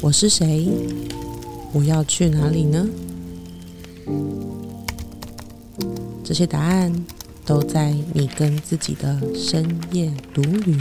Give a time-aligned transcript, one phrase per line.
[0.00, 0.68] 我是谁？
[1.74, 2.88] 我要去哪里呢？
[6.24, 6.90] 这些答案
[7.44, 10.74] 都在你跟自己的深夜独旅。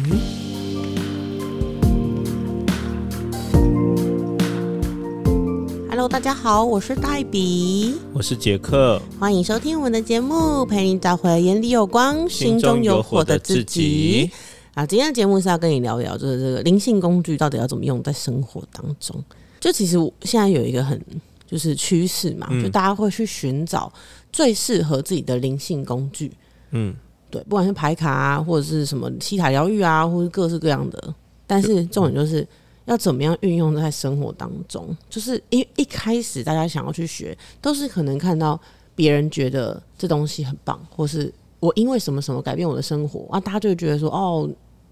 [5.90, 14.32] Hello，大家好，我是黛比，我是杰克，欢迎收听我们的节目，陪你找回眼里有光、心中有火的自己。
[14.80, 19.22] 啊，今天的节目是要跟你聊聊，就是这个灵性工具到底要怎么用在生活当中。
[19.60, 20.98] 就其实现在有一个很
[21.46, 23.92] 就是趋势嘛，就大家会去寻找
[24.32, 26.32] 最适合自己的灵性工具。
[26.72, 26.96] 嗯，
[27.30, 31.14] 对，不管是牌卡啊，或者是什么西塔疗愈啊，或者各式各样的。
[31.46, 32.48] 但是重点就是
[32.86, 34.96] 要怎么样运用在生活当中。
[35.10, 38.58] 就是因为一开始大家想要去学，都是可能看到
[38.96, 44.50] 别人觉得这东西很棒，或是我因为什么什么改变我的生活啊，大家就会觉得说哦。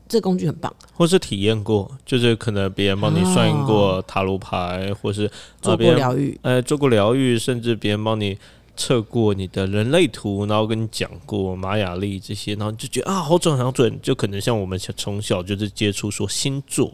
[0.08, 5.30] 这工具很棒，或是体验过，就是可能别人帮你算过塔罗牌，或是
[5.62, 8.38] 做过疗愈，呃，做过疗愈，甚至别人帮你
[8.76, 16.92] 测过你的人类图，然后跟你讲过玛雅历这些，然后就觉得啊，好准，好准，就可能像我们从小就是接触说星座，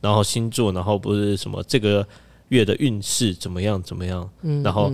[0.00, 2.06] 然后星座，然后不是什么这个。
[2.52, 3.82] 月的运势怎么样？
[3.82, 4.30] 怎么样？
[4.62, 4.92] 然后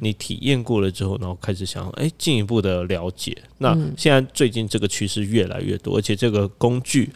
[0.00, 3.36] 你体验过了之后，然后开始想，哎，进一步的了解。
[3.58, 7.10] 那现在最近这个趋势越来越多，而且这个工具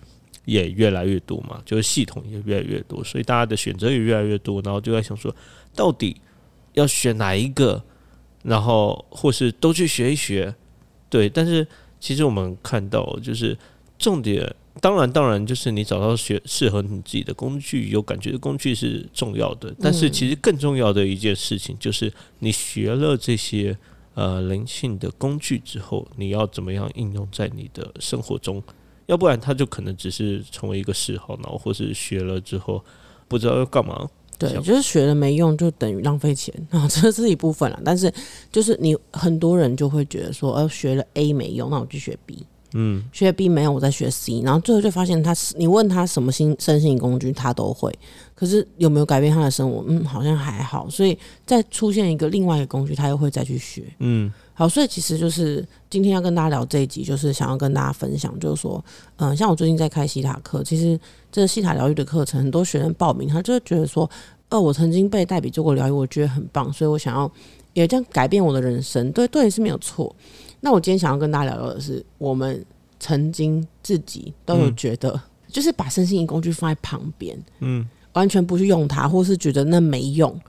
[0.47, 4.61] 也越来越多嘛，就是系统也越来越多，所以大家的选择也越来越多。
[4.63, 5.33] 然后就在想说，
[5.77, 6.21] 到底
[6.73, 7.81] 要选哪一个？
[8.43, 10.53] 然后或是都去学一学？
[11.09, 11.65] 对，但是
[12.01, 13.57] 其实我们看到，就是
[13.97, 14.53] 重点。
[14.81, 19.73] 当然，当然，就是你找到学适合你自己的工具，有感觉的工具是重要的。
[19.81, 23.77] 但是，其实更重要的一件事情就是，你学了这些
[24.15, 28.63] 呃灵性的工具之后，你要怎么样应用在你的生活中？
[29.07, 32.85] 要不然，它就可能只是成为一个嗜好，然后或是学了之后
[33.29, 34.09] 不知道要干嘛。
[34.37, 37.81] 对，就是学了没用，就等于浪费钱啊，这是一部分了。
[37.85, 38.13] 但是，
[38.51, 42.45] 就是你很多人就会觉得说，呃，学了 A 没用，那我就学 B。
[42.77, 47.97] 嗯，学 B 没有，我在学 C，然后最后就发现他，你问他什么新生性工具，他都会，
[48.35, 49.85] 可是有没有改变他的生活？
[49.87, 53.85] 嗯，好像还好，所以再出现一个另外一个工具，他又会再去学。
[54.01, 58.85] 嗯，好，所以其实就是今天要跟大家聊这一集，就是想要跟大家分享，就是说，
[59.19, 60.99] 嗯，像我最近在开西塔课，其实
[61.31, 64.11] 这个西塔疗愈的课程，很多学生报名，他就觉得说，
[64.49, 67.31] 呃，我曾经被代笔做过疗愈，我觉得很棒，所以我想要
[67.73, 70.13] 也这样改变我的人生，对，对是没有错。
[70.65, 72.65] 那我今天想要跟大家聊聊的是，我们
[72.99, 80.41] 曾经自己都有觉得，就是把身心灵工具放在旁边，嗯，完全不去用它，或是觉得那没用，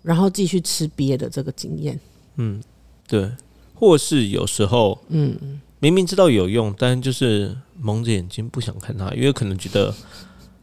[0.00, 1.98] 然后继续吃瘪的这个经验，
[2.36, 2.62] 嗯，
[3.08, 3.32] 对，
[3.74, 9.92] 或是有时候，嗯，明明知道有用，但就是蒙着眼睛不想看它，因为可能觉得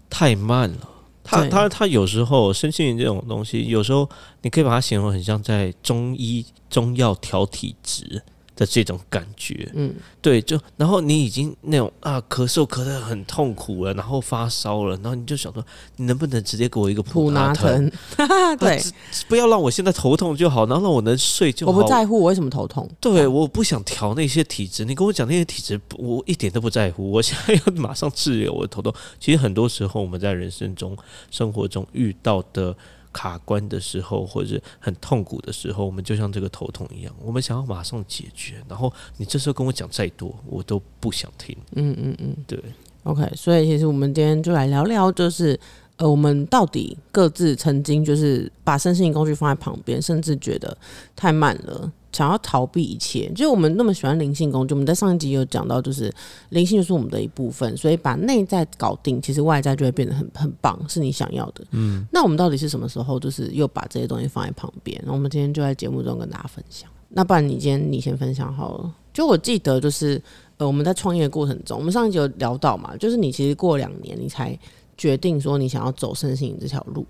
[0.09, 0.89] 太慢了。
[1.21, 4.09] 他他他有时候身心灵这种东西，有时候
[4.41, 8.23] 你可以把它形容很像在中医中药调体质。
[8.59, 15.65] 的这种感觉，嗯，对，就然后你已经那种啊，咳嗽咳得很痛苦了，然后发烧了，然后你就想说，
[15.95, 17.89] 你能不能直接给我一个普拿疼？
[18.59, 18.83] 对，
[19.29, 21.71] 不要让我现在头痛就好，然后让我能睡就好。
[21.71, 24.83] 我不在乎我为什么头痛，对，我不想调那些体质。
[24.83, 27.09] 你跟我讲那些体质，我一点都不在乎。
[27.09, 28.93] 我现在 要马上治疗我的头痛。
[29.21, 30.97] 其实很多时候我们在人生中、
[31.31, 32.75] 生活中遇到的。
[33.11, 38.63] 卡关的时候，或者很痛苦的时候，我们就像这个头痛一样，我们想要马上解决。
[38.67, 41.55] 然后你这时候跟我讲再多，我都不想听。
[41.75, 42.59] 嗯嗯嗯，对。
[43.03, 45.57] OK，所以其实我们今天就来聊聊，就是
[45.99, 50.75] 呃，我们到底各自曾经就是把身心工具放在旁边，甚至觉得
[51.15, 51.91] 太慢了。
[52.11, 54.73] 想要逃避一切，就是我们那么喜欢灵性工具。
[54.73, 56.11] 我们在上一集有讲到，就是
[56.49, 61.63] 灵性就是我们的一部分，所以把内在搞定，其实外在就会变得很很棒，是你想要的。
[61.71, 64.99] 嗯，那我们到底是什么时候，就是又把这些东西放在旁边？
[65.05, 66.89] 我们今天就在节目中跟大家分享。
[67.09, 68.91] 那不然你今天你先分享好了。
[69.13, 70.19] 就我记得，就是
[70.57, 74.57] 呃，我们在创业的过程中，我们上一集有聊到嘛，就是你其实过两年，你才
[74.99, 77.03] 决定说你想要走身心这条路。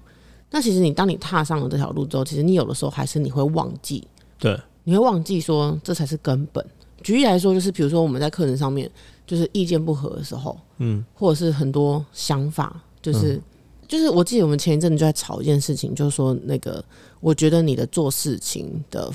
[0.50, 4.08] 那其实你当你踏上了这条路之后，其实你有的时候还是你会忘记。
[4.38, 4.58] 对。
[4.86, 6.66] 你会忘记说这才是根本。
[7.04, 8.90] 举例来说，就是比如说我们在课程上面
[9.28, 13.40] 就是意见不合的时候，嗯，或者是很多想法，就是
[13.88, 16.84] 就是我记得我们前一阵子就在吵一件事情，就是说那个
[17.20, 19.12] 我觉得你的做事情的，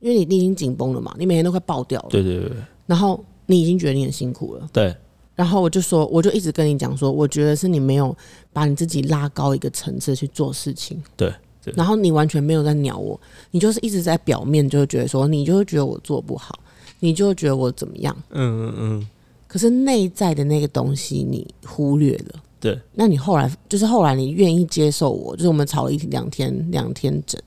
[0.00, 4.96] 因为你你已经紧绷了嘛，你每天都快爆掉了，对对对，然后你已经觉得你很辛苦了，对，
[5.38, 8.16] 然后我就说，我就一直跟你讲说，我觉得是你没有
[8.52, 11.32] 把你自己拉高一个层次去做事情，对。
[11.76, 13.20] 然后你完全没有在鸟我，
[13.52, 16.58] 你就是一直在表面就会觉得说，你就会觉得我做不好，
[16.98, 18.16] 你就会觉得我怎么样？
[18.30, 19.08] 嗯嗯嗯。
[19.46, 27.40] 可是内在的那个东西你忽略了，对，那你后来就是后来你愿意接受我，就是我们吵了一两天两天整，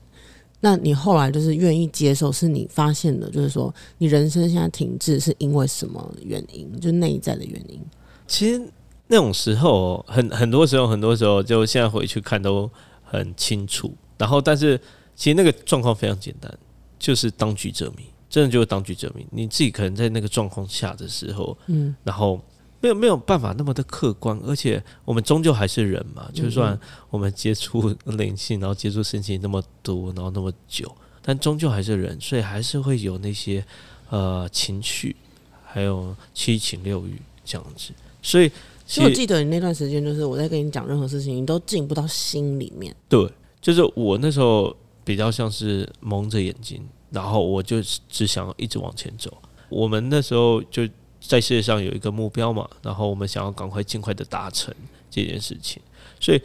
[0.64, 6.78] 那你后来就是愿意接受，是你发现的，就是说你人生现在停滞是因为什么原因？
[6.78, 7.80] 就内在的原因。
[8.28, 8.62] 其实
[9.08, 12.70] 那种时候，很很多时候，很多时候，就现在回去看都
[13.02, 13.92] 很清楚。
[14.16, 14.80] 然后，但是
[15.16, 16.56] 其实那个状况非常简单，
[16.96, 19.26] 就是当局者迷，真的就是当局者迷。
[19.32, 22.40] 你自己可能在那个状况下的时候，嗯，然后
[22.82, 26.28] 没有没有办法那么的客观，而且我们终究还是人嘛。
[26.34, 26.78] 就算
[27.10, 30.92] 我们接触灵性，然后接触身心那么多，然后那么久，
[31.22, 33.64] 但终究还是人，所以还是会有那些
[34.10, 35.14] 呃情绪，
[35.64, 37.92] 还有七情六欲这样子。
[38.20, 38.50] 所以，
[38.84, 42.92] 其实我记得你那段时间，就是我在跟你讲任何事情，你都进不到心里面。
[43.08, 43.30] 对，
[43.60, 49.32] 就是我那时候比较像是蒙着眼睛，然后我就只想一直往前走。
[49.68, 50.82] 我们那时候就
[51.26, 54.74] 在世界上有一个目标嘛，然后我们想要赶快尽快的达成
[55.10, 55.80] 这件事情。
[56.20, 56.42] 所以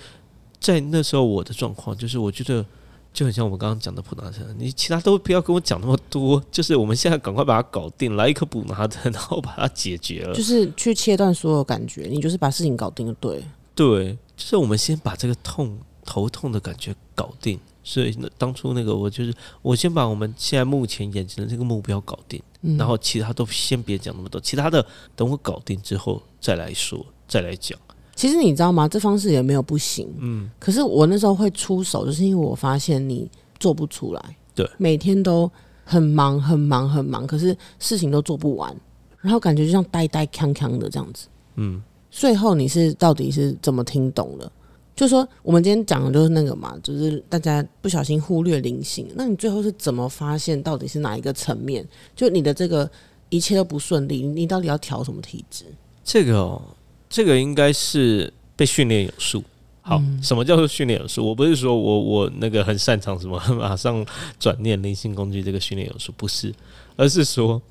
[0.59, 2.65] 在那时候我的状况就是，我觉得。
[3.13, 13.43] 就很像我们刚刚讲的普拿藤，你其他都不要跟我讲那么多，就是我们现在赶快把它搞定，来一颗普拿藤，然后把它解决了， 就是去切断所有感觉，你就是把事情搞定就对。
[13.73, 17.59] 对，就是我们先把这个痛头痛的感觉搞定。
[17.83, 19.33] 所以当初那个我就是
[19.63, 22.39] 我先把我们现在目前眼前的这个目标搞定，
[22.75, 24.85] 然后其他都先别讲那么多，其他的
[25.15, 27.77] 等我搞定之后再来说，再来讲。
[28.15, 28.87] 其实你知道吗？
[28.87, 30.11] 这方式也没有不行。
[30.17, 33.29] 嗯，可是我那时候会出手，就是因为我发现你
[33.59, 34.35] 做不出来。
[34.55, 35.49] 对，每天都
[35.83, 38.75] 很忙，很忙，很忙，可是事情都做不完，
[39.21, 41.27] 然后感觉就像呆呆康康的这样子。
[41.57, 41.79] 嗯，
[42.09, 44.51] 最后你是到底是怎么听懂了？
[44.97, 49.07] 就说我们今天讲的就是那个嘛，就是大家不小心忽略灵性。
[49.15, 51.87] 那你最后是怎么发现到底是哪一个层面？
[52.15, 52.89] 就你的这个
[53.29, 55.63] 一切都不顺利，你到底要调什么体质？
[56.03, 56.61] 这个哦。
[57.09, 59.41] 这个应该是被训练有素。
[59.79, 61.25] 好，什么叫做训练有素？
[61.25, 64.05] 我不是说我我那个很擅长什么马上
[64.37, 66.53] 转念灵性工具这个训练有素，不是，
[66.97, 67.61] 而是说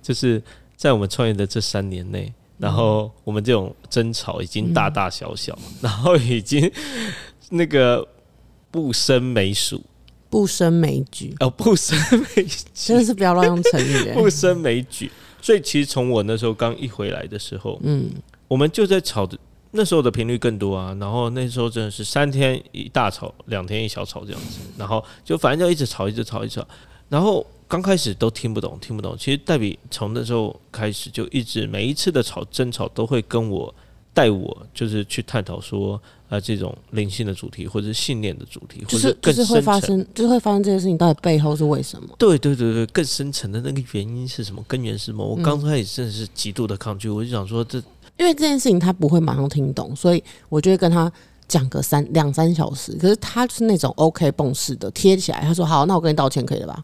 [0.00, 0.42] 就是
[0.76, 6.70] 在我们创业的这三年内，然后我们这种争吵已经大大小小，然后已经
[7.50, 8.06] 那个
[8.70, 9.82] 不胜枚数，
[10.30, 15.10] 不胜枚举哦，不胜枚举，真的是不要乱用成语，不胜枚举。
[15.40, 18.10] 所以其实从我那时候刚一回来的时候，嗯。
[18.48, 19.36] 我们就在吵的，
[19.72, 20.96] 那时候的频率更多啊。
[21.00, 24.60] 然后那时候真的是三天一大吵，两天一小吵这样子。
[24.78, 26.68] 然后就反正就一直吵，一直吵，一直吵。
[27.08, 29.16] 然后刚开始都听不懂，听不懂。
[29.18, 33.74] 其实黛比从那时候开始就一直每一次的吵争吵都会跟我
[34.14, 42.08] 带我，就是去探讨说啊这种灵性的主题，或者是信念的主题，或者更会发生，就是会发生这些事情到底背后是为什么？
[42.18, 44.64] 对对对对，更深层的那个原因是什么？
[44.68, 45.26] 根源是什么？
[45.26, 47.82] 我刚开始真的是极度的抗拒，我就想说这。
[48.18, 51.12] 因为这件事情他不会马上听懂，所以我就会跟他
[51.46, 52.92] 讲个三两三小时。
[52.92, 56.82] 可是他是那种 OK 蹦式的贴起来，他说好，那我跟你道歉可以了吧？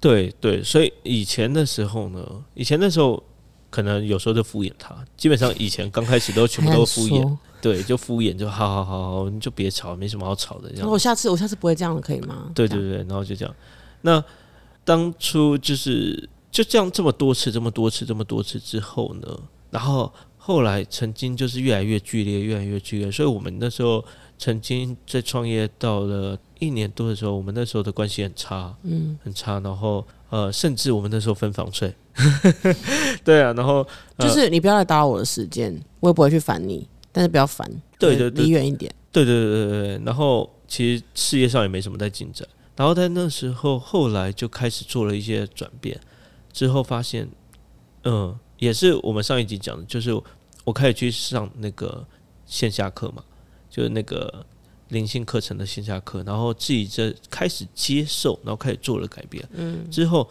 [0.00, 3.22] 对对，所以以前的时候呢，以前的时候
[3.70, 10.70] 可能有时候就敷衍他，基本上以前刚开始都全部都敷衍，对，就敷衍，就好好好好，你就别吵，没什么好吵的。
[10.74, 12.50] 然后我下次我下次不会这样了，可以吗？
[12.54, 13.54] 对对对，然后就这样。
[14.02, 14.22] 那
[14.84, 19.40] 当初就是就这样这么多次，这么多次，这么多次之后呢，
[19.70, 20.12] 然后。
[20.40, 24.02] 后来曾经就是越来越剧烈，越来越剧烈，所以我们那时候
[24.38, 29.60] 曾经在创业到了一年多的时候，我们那时候的关系很差，嗯，很差。
[29.60, 31.94] 然后呃，甚至我们那时候分房睡，
[33.24, 33.52] 对啊。
[33.52, 33.86] 然后
[34.18, 38.92] 就是你不要来打扰我的时间，我也不会去烦你，但是不要烦，对对对，离远一点。
[39.10, 40.04] 对对对对对。
[40.04, 42.46] 然后其实事业上也没什么在进展。
[42.76, 46.00] 然后在那时候后来就开始做了一些转变，
[46.52, 47.28] 之后发现，
[48.04, 50.20] 嗯，也是我们上一集讲的，就是。
[50.64, 52.06] 我开始去上那个
[52.44, 53.24] 线下课嘛，
[53.70, 54.44] 就是那个
[54.88, 59.46] 灵性课程的线下课，然后自己在开始接受，然后开始做了改变。
[59.52, 60.28] 嗯，之后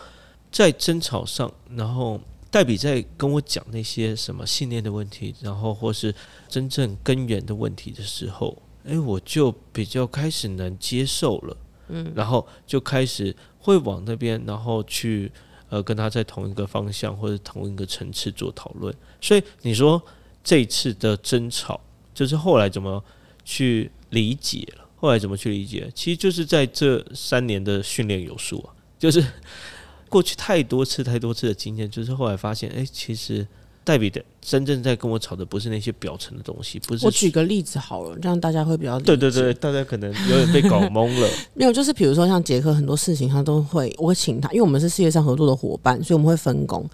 [0.51, 6.13] 在争吵上，然后黛比在跟我讲那些什么信念的问题，然后或是
[6.47, 11.57] 真正根源的问题的时候，哎，我就比较开始能接受了。
[11.89, 15.31] 嗯，然后就开始会往那边，然后去
[15.69, 18.93] 呃跟他在同一个方向或者同一个层次做讨论。
[19.21, 20.01] 所以你说。
[20.43, 21.77] 这一次的争吵，
[22.13, 23.03] 就是后来怎么
[23.43, 24.85] 去理解了？
[24.95, 25.89] 后来怎么去理解？
[25.93, 29.23] 其实就是在这三年的训练有素啊，就是
[30.09, 33.45] 过去太多次、太多次的经验，就是后来发现，哎，其实。
[33.83, 37.05] 代比的真正在跟我吵的不是那些表层的东西，不是。
[37.05, 41.29] 我举个例子好了，这样大家会比较对对对，大家可能有点被搞懵了。
[41.55, 46.85] 没有，就是比如说像杰克，很多事情他都会，我会请他，因为我们是事业上合作的伙伴，所以我们会分工。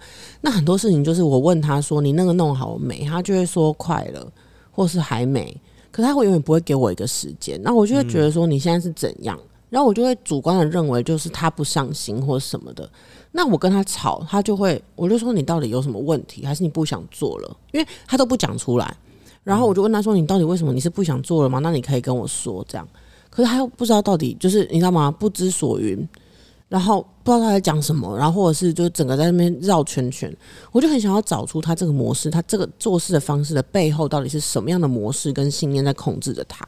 [0.42, 4.32] 那很多事情就是我问他说：“你那个弄好没？”他就会说：“快了，
[4.70, 5.60] 或是还没。”
[5.94, 9.38] 可他会永远不会给我一个时间，那我就会觉得说你现在是怎样，
[9.70, 12.90] 然后我就会主观的认为就是他不上心或什么的。
[13.30, 17.56] 那我跟他吵，他就会我就说你到底有什么问题，还是你不想做了？
[17.70, 18.96] 因为他都不讲出来。
[19.44, 20.72] 然后我就问他说：“你到底为什么？
[20.72, 21.60] 你是不想做了吗？
[21.60, 22.88] 那你可以跟我说这样。”
[23.30, 25.10] 可是他又不知道到底就是你知道吗？
[25.10, 26.08] 不知所云，
[26.68, 30.34] 然后不知道他在讲什么，然后或者是就整个在那边绕圈圈。
[30.72, 36.64] 我就很想要找出他这个模式，他这个做事的方式的背后到底是什么样的模式跟信念在控制着他。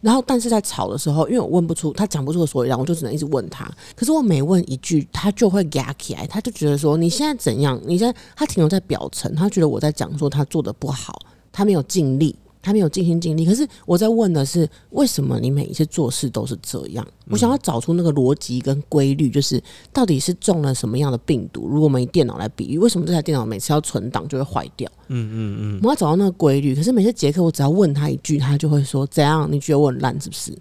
[0.00, 3.68] 然后，但是在吵的时候，因为我问不出，他讲不出个所以然，我就只能一直问他。
[3.96, 7.80] 可是我每问一句，他就会压起来，他就觉得说：“你现在怎样？
[7.84, 13.46] 你现在他停留在表层，他觉得我在讲说他做的不好。”他没有尽力，他没有尽心尽力。
[13.46, 17.06] 可是我在问的是，为什么你每一次做事都是这样？
[17.30, 21.68] 我想要找出那个逻辑跟规律，就是到底是中了什么样的病毒？
[21.68, 24.90] 如果我们以电脑来比喻，为什么这台电脑每次要存档就会坏掉？
[25.06, 26.74] 嗯嗯嗯，我要找到那个规律。
[26.74, 29.48] 可是每次杰克，我只要问他一句，他就会说：“怎样？
[29.48, 30.52] 你觉得我很烂是不是？”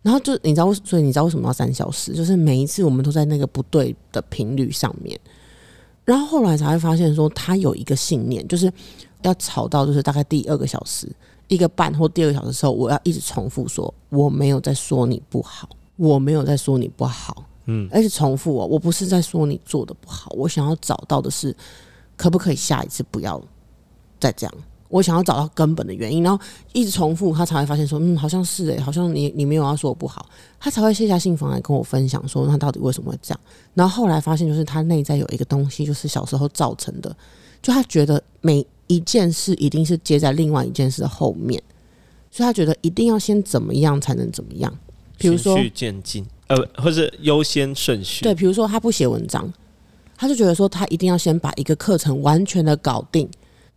[0.00, 2.14] 然后就你知道，所以你知道为什么要三小时？
[2.14, 5.20] 就是每一次我们都在那个不对的频率上面。
[6.06, 8.72] 然后后来才会发现，说他有一个信念，就是。
[9.26, 11.10] 要吵到就是大概第二个小时
[11.48, 21.54] 一个半或第二个小时的时候，我要一直重复说我没有在说你不好，我没有在说你不好，嗯，而且重复哦，我不是在说你做的不好，我想要找到的是
[22.16, 23.40] 可不可以下一次不要
[24.18, 24.54] 再这样，
[24.88, 30.26] 我想要找到根本的原因，然后一直重复，他才会发现说，嗯，好像是诶，好像你你没有要说我不好，
[30.58, 33.40] 他才会卸下心防来跟我分享说，他到底为什么会这样，
[33.74, 37.16] 然后后来发现就是他内在有一个东西，就是小时候造成的，
[37.62, 38.66] 就他觉得每。
[38.86, 41.62] 一件事一定是接在另外一件事的后面，
[42.30, 44.72] 所以他觉得一定要先怎么样才能怎么样。
[45.18, 48.22] 比如说渐进，呃，或者优先顺序。
[48.22, 49.50] 对，比如说他不写文章，
[50.16, 53.28] 他就觉得说他一定要先把一个课程完全的搞定，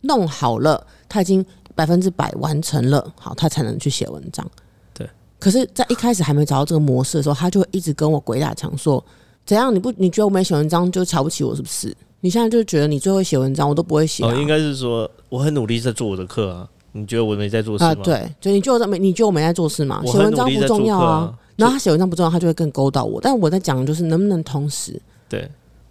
[0.02, 4.48] 弄好了，他已经百分之百完成了，好，他才能去写文章。
[4.92, 5.08] 对。
[5.38, 9.02] 可是，在一开始还没找到这个模式的时候，他就会一直跟我鬼打墙说
[9.46, 9.74] ：“怎样？
[9.74, 14.24] 你不你觉得我没写文章就瞧不起我是不是？”你现在就觉得你最会写文章，我都不会写。
[14.24, 16.68] 哦，应该是说我很努力在做我的课啊。
[16.92, 17.94] 你觉得我没在做事吗？
[18.02, 18.98] 对，就你觉得没？
[18.98, 20.02] 你觉得我没在做事吗？
[20.04, 21.32] 写文章不重要啊。
[21.54, 23.20] 然后他写文章不重要，他就会更勾到我。
[23.20, 25.00] 但我在讲就是能不能同时？
[25.28, 25.48] 对，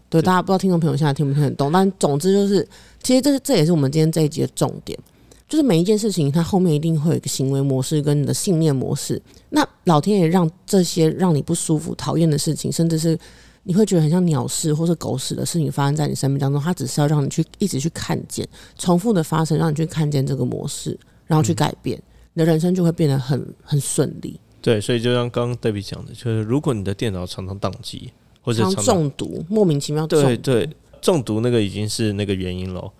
[0.09, 1.71] 对，大家不知道听众朋友现在听不听得懂。
[1.71, 2.67] 但总之就是，
[3.01, 4.99] 其实这是这也是我们今天这一集的重点，
[5.47, 9.21] 就是每一件事情它后面一定会有一个行为模式跟你的信念模式。
[9.51, 13.17] 那老天爷让这些让你不舒服、讨厌的事情，甚至是。
[13.63, 18.47] 你会觉得很像鸟事或是狗屎的事情发生在你生命当中，它只是要让你去一直去看见，
[18.77, 20.97] 重复的发生，让你去看见这个模式，
[21.27, 22.01] 然后去改变，
[22.33, 24.39] 你的人生就会变得很很顺利。
[24.61, 28.11] 对，所以就像刚刚黛比讲的，就是如果你的电脑常常宕机
[28.41, 30.69] 或者常中毒，莫名其妙对对
[31.01, 32.91] 中毒那个已经是那个原因了。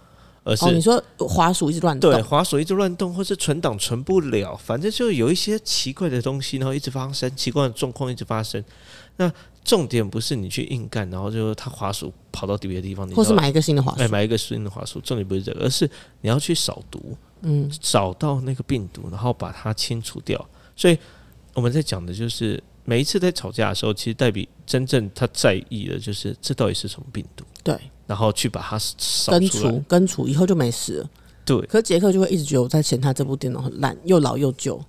[0.46, 8.64] 而是你说滑鼠一直乱动，对，滑鼠一直乱动，或是存档存不了，反正就有一些奇怪的东西，然后一直发生奇怪的状况，一直发生。
[9.18, 9.32] 那
[9.70, 15.00] 重点不是你去硬干，然后就他滑鼠跑到别的地方，或是买一个新的滑鼠，哎，买一个新的滑鼠。
[15.02, 15.88] 重点不是这个，而是
[16.22, 20.44] 你要去扫毒，嗯，找到那个病毒，然后把它清除掉。
[20.76, 20.98] 所以
[21.54, 27.80] 我们在讲的就是每一次在吵架的时候，其实代表真正他在意的就是这到底是什么病毒，对。
[28.08, 28.80] 然后去把它
[29.30, 31.10] 根除，根除以后就没事了。
[31.46, 34.84] 对，可杰克就会一直觉得我在嫌他这部电脑很烂，又老又旧，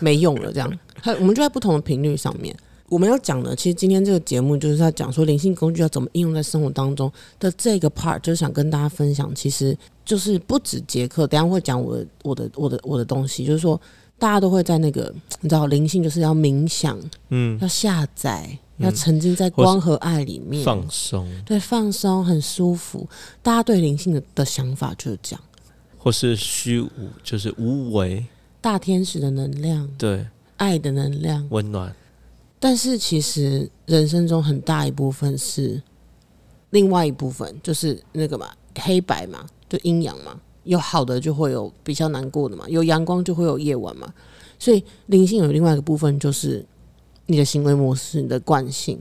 [0.00, 0.50] 没用了。
[0.50, 2.56] 这样， 他我们就在不同的频率上面。
[2.92, 9.34] 我们要讲的，其实今天这个节目就是在讲说灵性工具要怎么应用在生活当中的这个 part，就是想跟大家分享。
[9.34, 13.80] 其实就是不止杰克，等下会讲我的我的我的我的东西，就是说
[14.18, 18.58] 大家都会在那个你知道灵性就是要冥想，嗯，要下载。
[18.78, 23.08] 要沉浸在光和爱里面，放松，对，放松很舒服。
[23.40, 25.44] 大家对灵性的的想法就是这样，
[25.96, 26.90] 或是虚无，
[27.22, 28.26] 就是无为，
[28.60, 31.94] 大天使的能量，对，爱的能量，温暖。
[32.62, 35.82] 但是其实人生中很大一部分是
[36.70, 44.14] 另外一部分，就是那个嘛，黑白嘛，就阴阳嘛，有好的就会有比较难过的嘛，有阳光就会有夜晚嘛。
[44.58, 46.64] 所以灵性有另外一个部分就是。
[47.26, 48.98] 你的行为模式、你的惯性，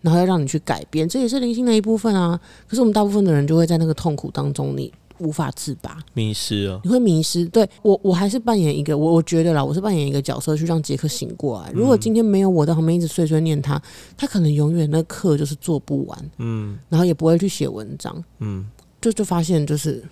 [0.00, 2.38] 然后要让你去改变，这也是灵性的一部分啊。
[2.66, 4.92] 可是我们大部分的人就会在那个痛苦当中，你
[5.22, 6.80] 无法自拔，迷失啊！
[6.84, 7.44] 你会迷失。
[7.46, 11.70] 对我，我还是扮演一个，我我觉得啦，我是扮演一个角色，去让杰克醒过来。
[11.72, 13.80] 如果今天没有我在旁边一直碎碎念他，
[14.16, 18.68] 他可能永远那课就是做不完，嗯，然后也不会去写文章，嗯，
[19.00, 20.02] 就就发现就是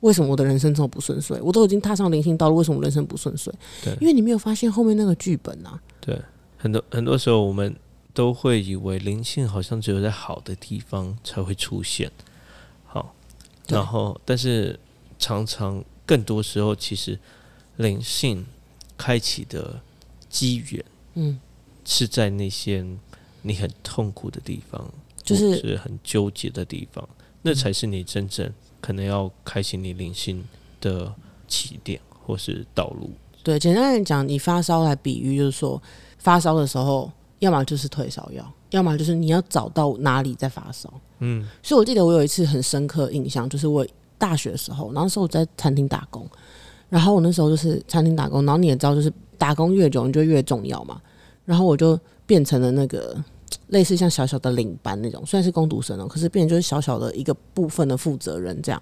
[0.00, 1.40] 为什么我的人生这么不顺遂？
[1.42, 3.52] 我都已经踏上灵性道路，为什么人生不顺遂？
[3.82, 6.18] 对，因为你没有发现后面那个剧本啊，对。
[6.60, 7.72] 很多很多时候，我们
[8.12, 12.27] 都会以为灵性好像只有在好的地方才会出现，好，
[13.68, 14.78] 然后但是
[15.18, 17.18] 常常更多时候，其实
[17.76, 18.44] 灵性
[18.96, 19.80] 开启的
[20.28, 20.84] 机缘，
[21.14, 21.38] 嗯，
[21.84, 22.84] 是在那些
[23.42, 24.90] 你很痛苦的地方，
[25.22, 27.08] 就是是很纠结的地方，
[27.42, 30.44] 那才是你真正可能要开启你灵性
[30.80, 31.14] 的
[31.46, 33.10] 起点或是道路。
[33.42, 35.80] 对，简单来讲，你发烧来比喻，就是说
[36.18, 40.92] 发烧的时候，要么就是退烧药，要么就是你要找到哪里在发烧。
[41.20, 46.26] 嗯所以我记得我有一次很深刻的印象，就是我大学的时候，然后那时候我在餐厅打工，
[46.88, 51.00] 然后我那时候就是餐厅打工，然后你也知道，就是打工越久，你就越重要嘛。
[51.44, 53.16] 然后我就变成了那个
[53.68, 58.80] 类似像小小的领班那种，虽然是工读生哦、可是变成就是小小的一个部分的负责人这样。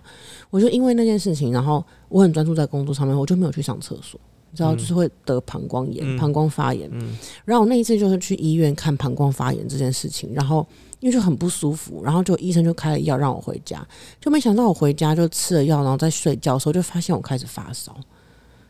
[0.51, 4.19] 我就因为那件事情，然后我很专注在工作上面，我就没有去上厕所。
[4.57, 6.17] 你知道，就是会得膀胱炎、嗯。
[6.17, 6.89] 膀胱发炎。
[6.93, 7.15] 嗯。
[7.45, 10.67] 然后我那一次就是去医院看膀胱发炎这件事情，然后
[11.01, 13.87] 因为就很不舒服，然后就医生就开了药让我回家，
[14.19, 17.95] 就没想到我回家就吃了药，然后在睡觉的时候就发现我开始发烧，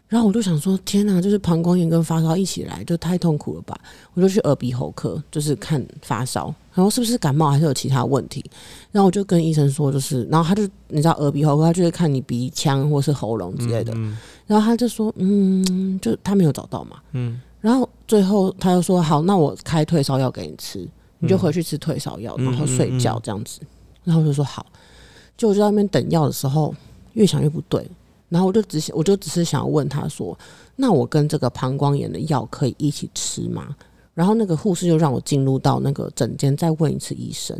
[0.08, 3.76] 然后我就想说天哪，就是膀胱炎跟发烧一起来，就太痛苦了吧？
[4.14, 8.44] 我就去耳鼻喉科，就是看发烧，然后是不是感冒还是有其他问题？
[8.92, 16.98] 然后我就跟医生说，就是，然后他就你知道耳鼻喉科，他就会看你鼻腔或是喉咙之类的，嗯然后他就说，嗯，就他没有找到嘛。
[17.12, 23.58] 嗯然后最后他又说，好，那我开退烧药给你吃，你就回去吃退烧药，嗯然后睡觉这样子。
[24.04, 24.64] 然后我就说好，
[25.36, 26.72] 就我就在那边等药的时候，
[27.14, 27.84] 越想越不对。
[28.28, 30.36] 然后我就只想，我就只是想要问他说，
[30.74, 33.74] 那我跟这个膀胱炎的药可以一起吃吗？
[34.14, 37.56] 然后那个护士就让我进入到那个诊间，再问一次医生。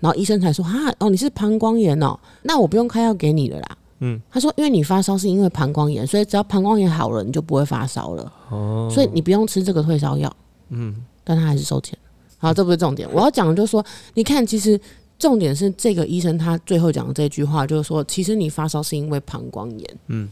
[0.00, 8.32] 然后医生才说：“哈，哦，你是膀胱炎哦，那我不用开药给你了啦。”嗯，他说：“因为你发烧是因为膀胱炎，所以只要膀胱炎好了，你就不会发烧了。
[8.48, 10.34] 哦，所以你不用吃这个退烧药。”
[10.70, 11.96] 嗯但他还是收钱。
[12.38, 13.06] 好，这不是重点。
[13.12, 13.84] 我要讲的就是说，
[14.14, 14.80] 你看，其实
[15.20, 19.98] 重点是这个医生他最后讲的这句话，就是说，其实你发烧是因为膀胱炎。
[20.08, 20.28] 嗯，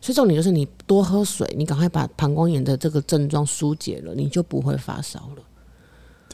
[0.00, 5.42] 所以重点就是你多喝水，你赶快把膀胱炎的这个症状疏解了，你就不会发烧了。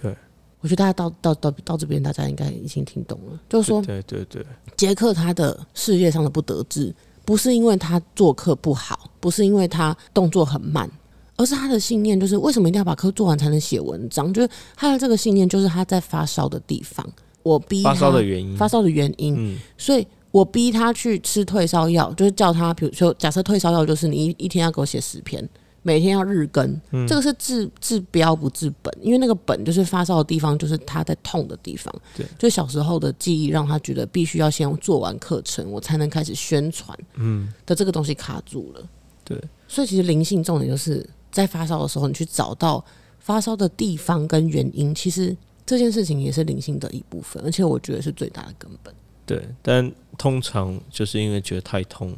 [0.00, 0.14] 对，
[0.60, 4.44] 我觉得大家到到到到这边，大家应该已经听懂了，就是说，对对对，
[4.76, 6.94] 杰克他的事业上的不得志，
[7.24, 10.88] 不是因为他做课不好，不是因为他动作很慢，
[11.36, 14.32] 而是他的信念就是为什么一定要把课做完才能写文章？
[14.34, 17.06] 就是他的这个信念，就是他在发烧的地方，
[17.46, 25.48] 我逼他发烧的原因，发烧的原因，嗯所以我逼他去吃退烧药，就是叫他，比如说假设退烧药就是你一一天要给我写十篇。
[25.82, 31.94] 每天要日更，嗯这个是治治标不治本，因为那个本就是发烧的地方，就是他在痛的地方。
[32.16, 38.82] 对，就小时候的记忆让他觉得必须要先做完课程，我才能开始宣传嗯，的这个东西卡住了。
[39.22, 42.84] 对，所以其实灵性重点就是在发烧的时候，你去找到
[43.20, 48.94] 发烧的地方跟原因，其实这件事情也是灵性的一部分，而且我觉得是最大的根本。
[49.26, 52.14] 对，但通常就是因为觉得太痛，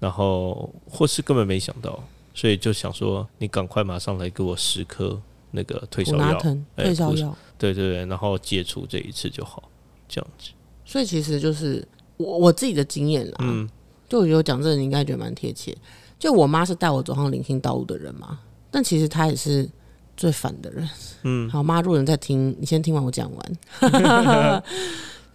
[0.00, 2.02] 然后或是根本没想到，
[2.34, 5.18] 所以就想说你赶快马上来给我十颗
[5.52, 6.38] 那个退烧药，
[6.76, 9.70] 退烧药，对对对，然后解除这一次就好，
[10.08, 10.50] 这样子，
[10.84, 13.36] 所以其实就是我我自己的经验啦。
[13.40, 13.68] 嗯
[14.08, 15.76] 就我觉得讲这个你应该觉得蛮贴切。
[16.18, 18.38] 就我妈是带我走上灵性道路的人嘛，
[18.70, 19.68] 但其实她也是
[20.16, 20.88] 最烦的人。
[21.22, 24.62] 嗯好，妈，如果你在听，你先听完我讲完。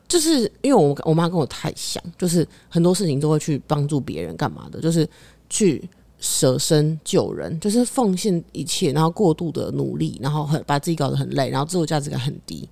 [0.07, 5.07] 就是因为我我妈跟我太像，就是很多事情都会去帮助别人干嘛的，就是
[5.49, 5.87] 去
[6.19, 12.67] 舍身救人，就是奉献一切，然后过度的努力，然后很把自己搞得很累，然后自我价值感很低。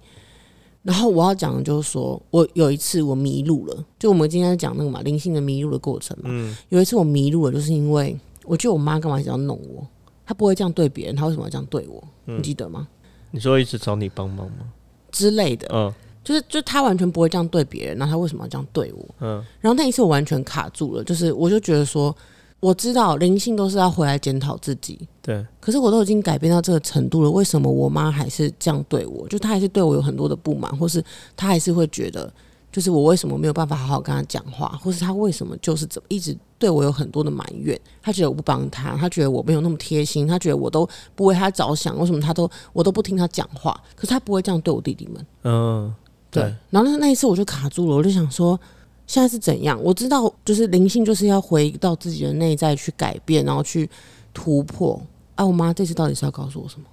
[0.83, 6.25] 然后我要讲的就是说，我有一次我迷路了，就我们今天讲那个嘛灵性的迷路的过程嘛。
[6.25, 9.85] 嗯有一次我迷路了，就是因为我觉得我妈干嘛一直要弄我，
[10.29, 12.03] 她不会这样对别人，他为什么要这样对我？
[12.25, 12.87] 你记得吗？
[13.31, 14.71] 你说一直找你帮忙吗？
[15.11, 15.91] 之类的，嗯
[16.23, 19.03] 就是就他完全不会这样对别人，那他为什么要这样对我？
[19.21, 22.15] 嗯然后那一次我完全卡住了，就是我就觉得说，
[22.59, 29.27] 我知道灵性都是要回来检讨自己，对，可是我都已经改变到这个程度了，为什么我妈还是这样对我？
[29.27, 31.03] 就她还是对我有很多的不满，或是
[31.35, 32.31] 她还是会觉得，
[32.71, 37.79] 就是我为什么没有办法好好跟他讲话，或是他为什么就是怎么一直对我有很多的埋怨？
[38.01, 43.79] 他觉得我不帮他，他觉得我没有那么贴心，他觉得我都不为他着想，为什么他都我都不听他讲话？
[43.95, 45.25] 可是他不会这样对我弟弟们。
[45.43, 45.93] 嗯
[46.31, 48.59] 对对，然后那那一次我就卡住了，我就想说，
[49.07, 49.81] 现在是怎样？
[49.83, 53.89] 我知道，就是灵性就是要回到自己的内在去改变，然后去
[54.31, 55.01] 突破。
[55.33, 56.85] 啊，我妈这次到底是要告诉我什么？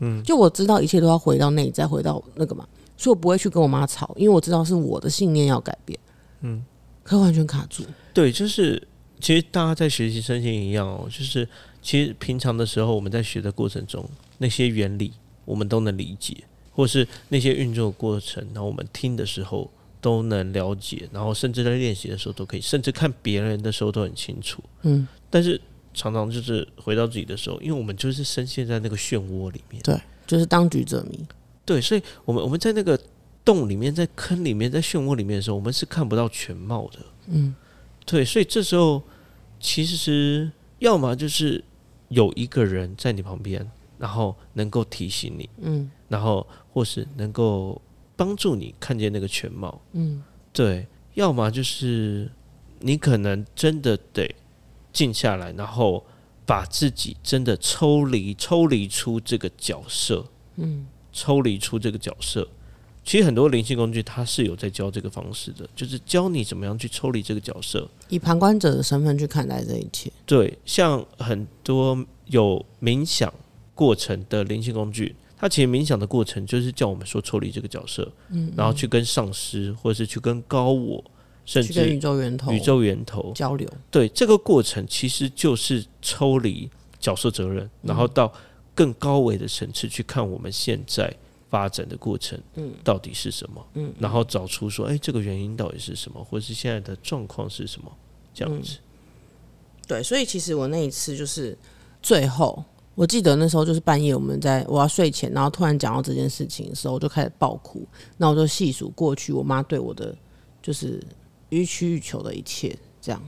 [0.00, 5.98] 嗯，就我知道一切都要回到内在，回到那个嘛，所以我不会去跟我妈吵，因为我知道是我的信念要改变。
[6.40, 6.64] 嗯，
[7.02, 7.84] 可完全卡住。
[8.12, 8.86] 对，就是
[9.20, 11.48] 其实大家在学习身心一样哦，就是
[11.82, 15.12] 其实平常的时候我们在学的过程中，那些原理
[15.44, 16.36] 我们都能理解，
[16.72, 24.62] 或是那些运作的过程，然后我们听的时候都能了解，然后甚至在练习的时候都可以，甚至看别人的时候都很清楚。
[24.82, 25.60] 嗯，但是
[25.94, 31.24] 常常就是回到自己的时候，因为我们就是深陷在那个漩涡里面，对，就是当局者迷，
[31.64, 32.98] 对，所以我们我们在那个
[33.44, 36.98] 洞里面，在坑里面，在漩涡里面的时候，我们是看不到全貌的，
[37.28, 37.54] 嗯，
[38.04, 39.02] 对，所以这时候
[39.58, 41.64] 其实要么就是
[42.08, 45.90] 有一个人在你旁边，然后能够提醒你，嗯。
[46.08, 47.80] 然后或是能够
[48.14, 50.22] 帮助你看见那个全貌，嗯。
[50.52, 52.30] 对，要么就是
[52.78, 54.32] 你可能真的得
[54.92, 56.04] 静下来，然后
[56.46, 60.24] 把自己真的抽离、抽离出这个角色，
[60.56, 62.46] 嗯抽离出这个角色。
[63.06, 67.86] 其实很多灵性工具它是有在教这个方式的，就是教你怎么样去抽离这个角色。
[68.08, 73.30] 以旁观者的身份去看待这一切，对，像很多有冥想
[73.74, 81.04] 过程的灵性工具，它其实冥想的过程就是叫我们说抽离这个角色，嗯，然后去跟上师或者是去跟高我，
[81.44, 83.32] 甚至跟宇宙源头宇宙源头。
[83.34, 88.32] 交流，对这个过程，其实就是抽离角色责任，然后到
[88.74, 91.14] 更高维的层次去看我们现在
[91.48, 92.72] 发展的过程，嗯。
[92.82, 97.90] 到底是什么，嗯，然后找出说，哎，这个原因到底是什么，或是现在的状况是什么，
[98.34, 98.78] 这样子。
[99.86, 101.56] 对，所以其实我那一次就是
[102.02, 110.16] 最后，我记得那时候就是半夜，我们在我要睡前，然后突然讲到这件事情的时候，我就开始爆哭，那我就细数过去我妈对我的
[110.62, 111.00] 就是
[111.50, 113.22] 予取予求的一切，这样，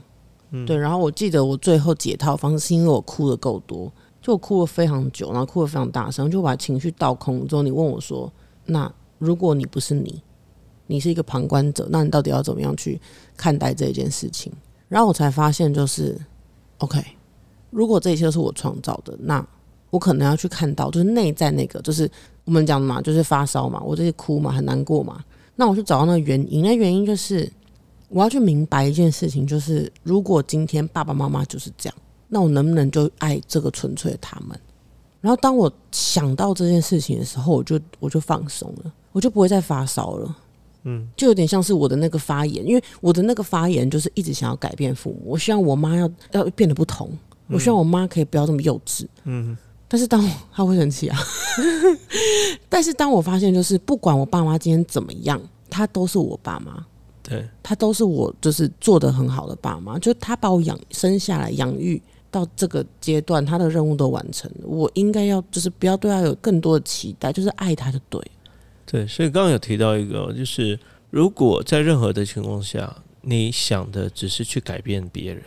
[0.65, 3.91] 对，然后我记得我最后解套方式是因为我哭的够多，
[4.27, 8.29] 就哭了非常久，然后哭的非常大声，就把情绪倒空之后，你问我说，
[8.65, 10.21] 那如果你不是你，
[10.85, 12.99] 你是一个旁观者，那你到底要怎么样去
[13.37, 14.51] 看待这件事情？
[14.89, 16.19] 然后我才发现，就是
[16.79, 17.01] OK，
[17.69, 19.47] 如果这一切都是我创造的，那
[19.91, 22.11] 我可能要去看到，就是内在那个，就是
[22.43, 25.23] 我们讲嘛，就是发烧嘛，我这些哭嘛，很难过嘛，
[25.55, 27.49] 那我去找到那个原因，那原因就是
[28.09, 31.95] 我要去明白一件事情，就是如果今天爸爸妈妈就是这样，
[32.27, 34.59] 那我能不能就爱这个纯粹的他们？
[35.19, 40.37] 然后当我想到这件事情的时候，我就我就放松了，我就不会再发烧了。
[40.83, 47.09] 嗯，就有点像是我的那个发言，因为我的那个发言就是一直想要改变父母，我希望我妈要要变得不同，
[47.47, 49.05] 我希望我妈可以不要这么幼稚。
[49.25, 51.17] 嗯，但是当我她会生气啊，
[52.69, 56.85] 但是当我发现，就是不管我爸妈今天怎么样，他都是我爸妈，
[57.21, 62.01] 对，他都是我就是做的很好的爸妈，就他把我养生下来养育
[62.37, 68.21] 到这个阶段，他的任务都完成了，我应该要就是不要对他有更多的期待，就是爱他就对。
[68.85, 75.43] 对，所以刚刚有提到一个，就是如果在任何的情况下，你想的只是去改变别人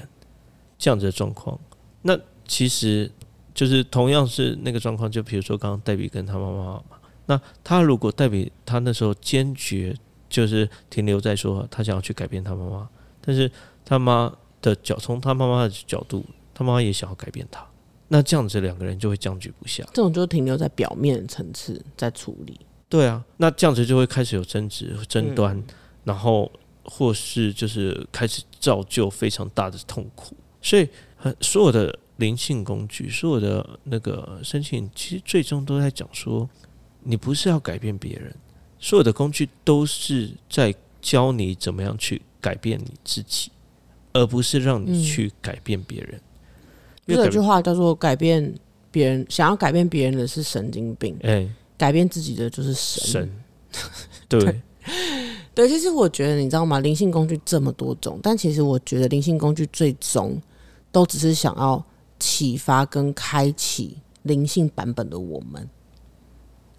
[0.77, 1.59] 这样子的状况，
[2.03, 3.11] 那其实
[3.55, 5.11] 就是同样是那个状况。
[5.11, 6.83] 就比如说刚刚黛比跟他妈妈嘛，
[7.27, 9.97] 那他如果黛比他那时候坚决
[10.29, 12.89] 就是停留在说他想要去改变他妈妈，
[13.23, 13.51] 但是
[13.85, 16.25] 他妈的角从他妈妈的角度，
[16.61, 17.67] 他妈妈也想要改变他，
[18.09, 19.83] 那这样子两个人就会僵局不下。
[19.95, 22.61] 这种就停留在表面层次在处理。
[22.87, 25.65] 对啊，那这样子就会开始有争执、争端，
[26.05, 26.53] 然后
[26.85, 30.37] 或是就是开始造就非常大的痛苦。
[30.61, 36.47] 所以，很所有的灵性工具，所有的那个申请，其实最终都在讲说，
[37.03, 38.37] 你不是要改变别人，
[38.79, 43.51] 所有的工具都是在教你怎么样去改变你自己，
[44.13, 46.21] 而不是让你去改变别人。
[47.07, 48.53] 因为有一句话叫做“改变
[48.91, 53.31] 别人，想要改变别人的是神经病，哎、改变自己的就是神”神，
[54.29, 54.63] 对，
[55.55, 56.81] 对，其实我觉得你知道吗？
[56.81, 60.41] 灵性工具这么多种，但其实我觉得灵性工具最终
[60.93, 61.85] 都只是想要
[62.19, 65.69] 启发跟开启灵性版本的我们。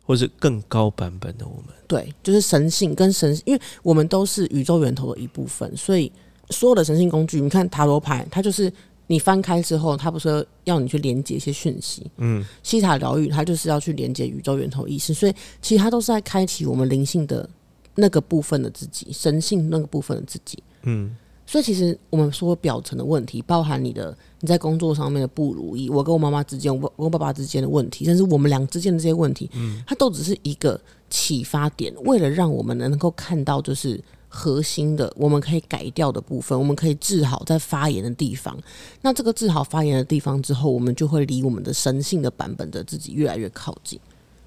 [0.04, 1.68] 或是更高版本的我们。
[1.88, 6.12] 对，就是神性跟神，因为我们都是宇宙源头的一部分，所以
[6.50, 8.72] 所有的神性工具，你看塔罗牌，它就是
[9.12, 17.48] 你翻开之后，它不是要你去连接一些讯息，嗯，西塔疗愈，它就是要去连接宇宙源头意识，所以其实它都是在开启我们灵性的
[17.96, 20.64] 那个部分的自己，神性那个部分的自己。
[20.84, 21.14] 嗯，
[21.46, 34.02] 所以其实我们说表层的问题，包含你的你在工作上面的不如意，我跟我妈妈之间，我跟我跟爸爸之间的问题，甚至我们俩之间的这些问题，嗯，它都只是一个启发点，为了让我们能够看到就是
[34.34, 38.58] 核心的，我们可以改掉的部分，我们可以治好在发炎的地方。
[39.02, 44.00] 那这个治好发炎的地方之后，我们就会离我们的神性的版本的自己越来越靠近。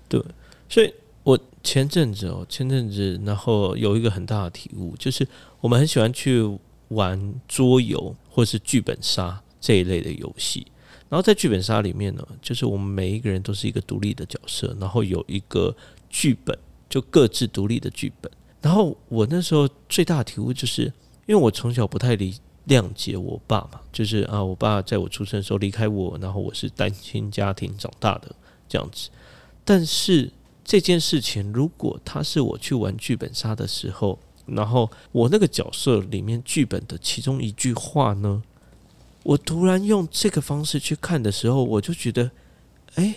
[0.09, 0.25] 对
[0.71, 0.91] 所以
[1.23, 5.29] 我前阵子哦，前阵子然后有一个很大的体悟，就是
[5.61, 6.43] 我们很喜欢去
[6.89, 10.67] 玩桌游或是剧本杀这一类的游戏。
[11.11, 15.77] 然后在剧本杀里面呢，就是我们每一个人都是一个独立的角色，然后有一个
[16.09, 18.33] 剧本，就各自独立的剧本。
[18.65, 20.85] 然后我那时候最大的体悟就是，
[21.27, 22.35] 因为我从小不太理
[22.67, 28.35] 谅解我爸嘛，就是啊，我爸在我出生的时候离开我，然后我是单亲家庭长大的
[28.67, 29.11] 这样子。
[29.67, 30.31] 但是
[30.65, 38.43] 这件事情，如果他是我去玩剧本杀的时候，然后我那个角色里面剧本的其中一句话呢，
[39.25, 42.31] 我突然用这个方式去看的时候，我就觉得，
[42.95, 43.17] 哎，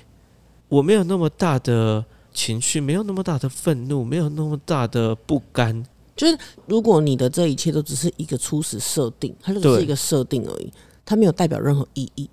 [0.68, 2.04] 我没有那么大的
[2.38, 5.84] 情绪，没有那么大的愤怒，没有那么大的不甘。
[6.16, 10.72] 就是如果你的这一切都只是一个初始设定，它就只是一个设定而已，
[11.04, 12.30] 它没有代表任何意义。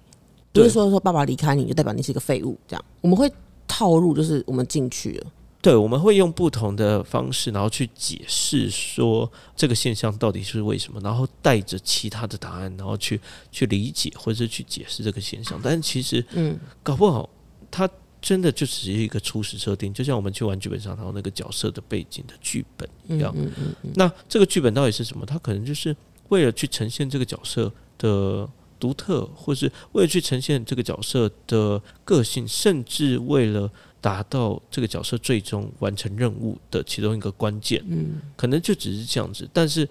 [0.52, 3.32] 不是说说爸爸离开你就代表你是一个废物，这样我们会
[3.66, 5.26] 套入，就是我们进去了。
[5.60, 13.18] 对，我们会用不同的方式，然后去解释说这个现象到底是为什么，然后带着其他的答案，然后去
[13.50, 15.58] 去理解或者是去解释这个现象。
[15.64, 17.28] 但其实，嗯，搞不好
[17.70, 17.88] 它
[18.24, 23.30] 真的就只是一个初始设定，就像我们去玩剧本杀然后那个角色的背景的剧本一样。
[23.37, 23.90] 嗯嗯嗯。
[23.94, 25.26] 那这个剧本到底是什么？
[25.26, 25.94] 它可能就是
[26.30, 28.48] 为了去呈现这个角色的
[28.80, 33.70] 独特，或是为了去呈现这个角色的个性，甚至为了。
[34.04, 39.48] 达到这个角色最终完成任务的其中一个关键，嗯，可能就只是这样子。
[39.50, 39.88] 但是，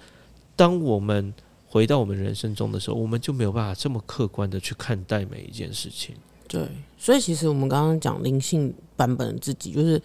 [0.55, 1.33] 当我们
[1.65, 6.13] 回到我们人生中的时候，我们就没有办法这么客观的去看待每一件事情。
[6.53, 10.01] 对，所以其实我们刚刚讲灵性版本的自己，就是。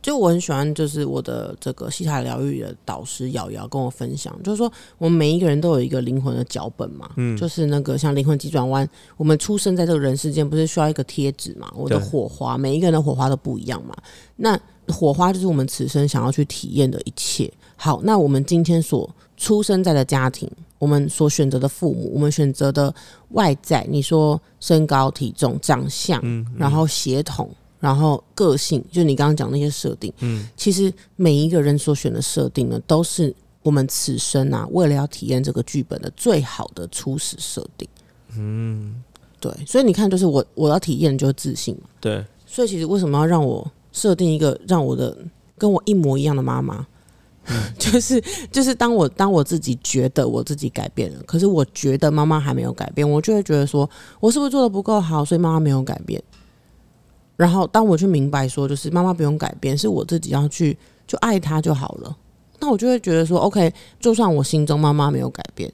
[0.00, 11.68] 就我很喜欢，就是我的这个西塔疗愈的导师瑶瑶跟我分享，就是说我们每一个人都有一个灵魂的脚本嘛，嗯，就是那个像灵魂急转弯，我们出生在这个人世间，不是需要一个贴纸嘛？
[11.74, 13.94] 我的火花，每一个人的火花都不一样嘛。
[14.36, 17.52] 那火花就是我们此生想要去体验的一切。
[17.74, 20.46] 好，那我们今天所出生在的家庭，
[20.78, 22.94] 我们所选择的父母，我们选择的
[23.30, 26.22] 外在，你说身高、体重、长相，
[26.54, 27.48] 然后血统。
[27.80, 37.88] 然后个性，就你刚刚讲那些设定，嗯，其实每一个人所选的设定呢，都是我们此生啊，为了要体验这个剧本的最好的初始设定。
[38.36, 39.00] 嗯，
[39.38, 41.88] 对，所以你看，就是我我要体验就是自信嘛。
[42.00, 45.16] 对，所以其实为什么要让我设定一个让我的
[45.56, 46.84] 跟我一模一样的妈妈？
[47.78, 53.88] 就是就是当我当我自己觉得我自己改变了，可是我觉得妈妈还没有改变，我就会觉得说
[54.20, 56.22] 我是不是做的不够好，所以妈妈没有改变。
[57.36, 62.16] 然后，当我去明白说，就是妈妈不用改变，是我自己要去就爱她就好了。
[62.58, 65.72] 那我就会觉得说，OK，就算我心中妈妈没有改变，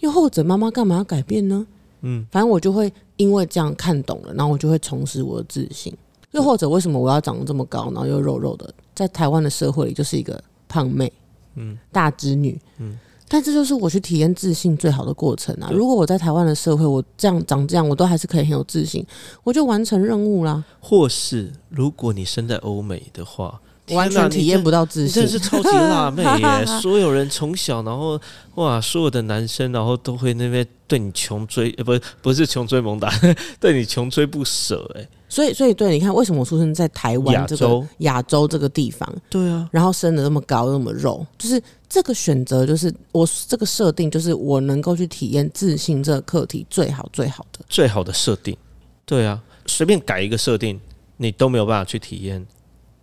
[0.00, 1.66] 又或者妈妈干嘛要改变呢？
[2.02, 5.90] 嗯，反正我就会因为这样看懂了，然后我就会重拾我的自信。
[6.32, 11.12] 又或者为什么我要长得这么高，然后又肉肉的，在台湾的社会里就是一个胖妹，
[11.54, 12.98] 嗯，大直女，嗯。
[13.28, 15.68] 但这就是我去体验自信最好的过程啊！
[15.72, 19.04] 如果我在台湾的社会，我这样长这样，我都还是可以很有自信，
[19.42, 20.64] 我就完成任务啦。
[20.78, 26.66] 或是如果你生在欧美的话，完全体验不到自信，真是超级辣妹耶！
[26.80, 28.20] 所有人从小，然后
[28.56, 33.12] 哇，所有的男生，然后都会那边对你穷追，呃，不，不是穷追猛打，
[33.60, 35.06] 对你穷追不舍，哎。
[35.28, 39.12] 所以，所以，对，你看，为什么我出生在台湾这个亚洲这个地方？
[39.28, 48.56] 对啊，然后生的那么高，那么肉，就是这个选择，就是我这个设定，就是我能够去体验自信这个课题最好最好的最好的设定。
[49.04, 50.80] 对啊，随便改一个设定，
[51.16, 52.46] 你都没有办法去体验，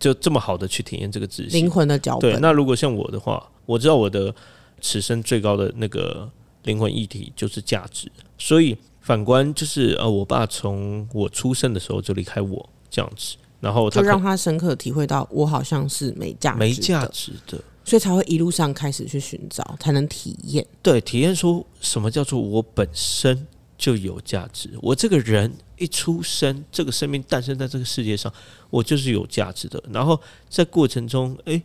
[0.04, 2.32] 就这么好的去体验这个自信灵魂的脚本。
[2.32, 4.34] 对，那如果像我的话，我知道我的
[4.80, 6.30] 此生最高的那个
[6.64, 8.76] 灵魂议题就是价值，所以。
[9.04, 20.66] 反观就是呃，我爸从我出生的时候就离开我这样子，然后就让他深刻体会到我好像是没价没价值的，所以才会一路上开始去寻找，才能体验。
[20.82, 24.70] 对，体验出什么叫做我本身就有价值。
[24.80, 28.32] 我这个人一出生，这个生命诞生在这个世界上，
[28.70, 29.82] 我就是有价值的。
[29.92, 31.62] 然后在过程中，诶，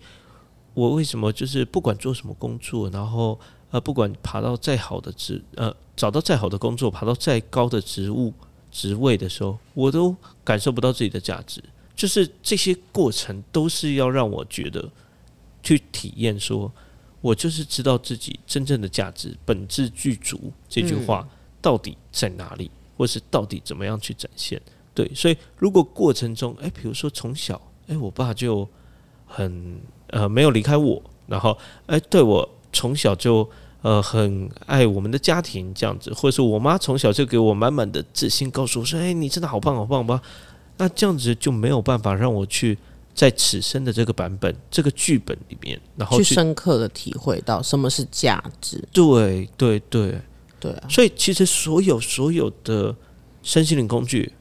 [0.74, 3.40] 我为什么就是不管做什么工作，然后。
[3.72, 8.34] 呃，不管爬到再好的职，呃，找到再好的工作，爬到再高的职务
[8.72, 11.64] 职位的时候，我都感受不到自己的价值。
[11.96, 14.90] 就是这些过程都是要让我觉得
[15.62, 16.74] 去体验，说
[17.22, 21.30] 我就是知道自己真正的价值、本质具足这句话
[21.62, 24.62] 到底在哪里，或是到底怎么样去展现。
[24.94, 28.68] 对，所以如果过程中，哎，比如说从小，哎，我爸就
[29.26, 32.48] 很呃没有离开我，然后哎对我。
[32.72, 33.50] 从小就
[33.82, 40.22] 呃很爱我们的家庭这样子，或者是我妈从小就给我满满的自信，告诉我说：“哎，你真的好棒好棒吧？”
[40.78, 42.78] 那这样子就没有办法让我去
[43.16, 48.88] 在此生的这个版本、这个剧本里面，然后去深刻的体会到什么是价值。
[48.94, 50.22] 对对对
[50.60, 50.88] 对啊！
[50.90, 52.96] 所以其实所有所有的
[53.42, 54.32] 身心灵工具、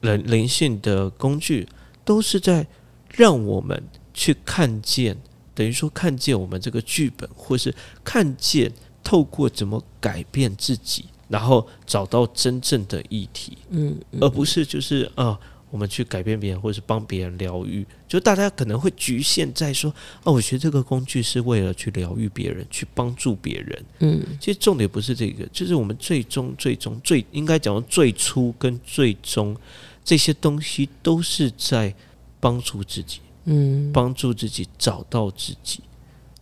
[0.00, 1.68] 人灵性的工具，
[2.04, 2.66] 都是在
[3.10, 3.82] 让我们
[4.12, 5.16] 去看见。
[5.54, 15.38] 等于说，看见我们这个剧本，或是看见透过怎么改变自己，然后找到真正的议题，嗯，而不是就是啊。
[15.74, 29.56] 我们去改变别人，或者是帮别人疗愈，就大家可能会局限在说：“哦，我学这个工具是为了去疗愈别人，去帮助别人。”嗯，其实重点不是这个，就是我们最终、最终、最应该讲最初跟最终
[30.04, 31.92] 这些东西都是在
[32.38, 35.80] 帮助自己，嗯，帮助自己找到自己。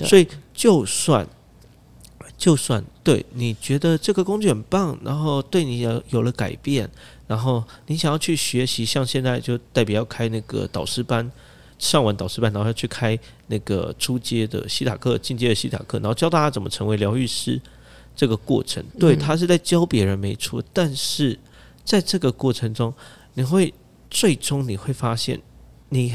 [0.01, 1.27] 所以，就算
[2.37, 6.91] 就算对你觉得这个工具很棒，然后对你有有了改变。
[7.33, 11.33] 然后你想要去学习，像现在就代表要开那个导师班，
[11.79, 17.59] 上完导师班，然后要去开那个初阶的西塔课、进阶的西塔课，然后教大家怎么成为疗愈师。
[18.15, 21.39] 这个过程，对他是在教别人没错，但是
[21.83, 22.93] 在这个过程中，
[23.33, 23.73] 你会
[24.11, 25.41] 最终你会发现，
[25.89, 26.13] 你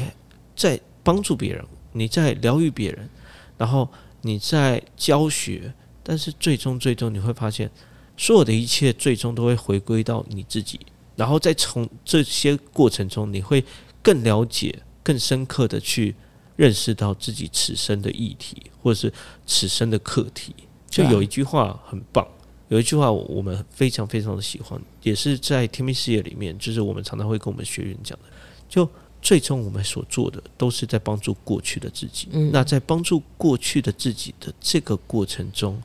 [0.54, 3.10] 在帮助别人，你在疗愈别人，
[3.56, 3.88] 然后
[4.20, 7.68] 你在教学，但是最终最终你会发现，
[8.16, 10.78] 所有的一切最终都会回归到你自己。
[11.18, 13.64] 然后再从这些过程中，你会
[14.00, 16.14] 更了解、更深刻的去
[16.54, 19.12] 认识到自己此生的议题，或者是
[19.44, 20.54] 此生的课题。
[20.88, 22.24] 就有一句话很棒，
[22.68, 28.24] 有一句话我们非常非常的喜欢，也是在天命事业里面，就是我们常常会跟我们学员讲的。
[28.68, 28.88] 就
[29.20, 32.28] 最终我们所做的，都是在帮助过去的自己。
[32.52, 35.82] 那在帮助过去的自己的这个过程中，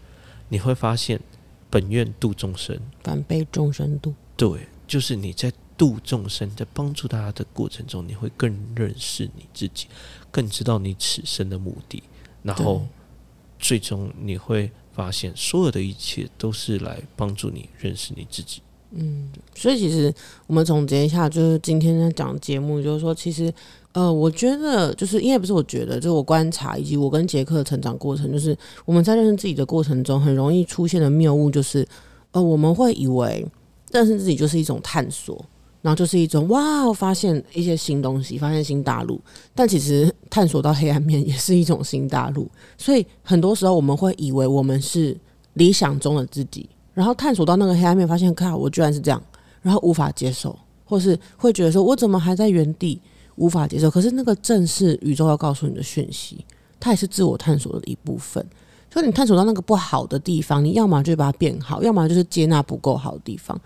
[0.49, 1.19] 你会发现
[1.71, 4.13] 本愿度众生，反被众生度。
[4.37, 4.67] 对。
[4.87, 9.87] 就是你在度众生，在帮助大家的过程中，你会更认识你自己，
[10.29, 12.03] 更知道你此生的目的，
[12.43, 12.85] 然后
[13.57, 18.61] 最终你会发现，所有的一切都是来帮助你认识你自己。
[18.91, 20.13] 嗯，所以其实
[20.45, 23.51] 我们总结一下，就是今天在讲节目，就是说，其实
[23.93, 31.87] 呃，我觉得就是因为不是我觉得，就是我观察以及我跟杰克的成长过程，就是我们在认识自己的过程中，很容易出现的谬误，就是
[32.31, 33.43] 呃，我们会以为。
[33.93, 35.45] 认识自己就是一种探索，
[35.81, 39.21] 然后就是一种哇，发现一些新东西，发现新大陆。
[39.55, 42.49] 但其实探索到黑暗面也是一种新大陆。
[42.77, 45.17] 所以很多时候我们会以为我们是
[45.53, 49.21] 理想中的自己，然后探索到那个黑暗面，发现靠，我居然是这样，
[49.61, 52.99] 然后无法接受，或是会觉得说我怎么还在原地，
[53.35, 53.91] 无法接受。
[53.91, 56.43] 可是那个正是宇宙要告诉你的讯息，
[56.79, 58.43] 它也是自我探索的一部分。
[58.91, 63.59] 所以你探索到那个不好的地方，你要么就把它变好，要么就是接纳不够好的地方。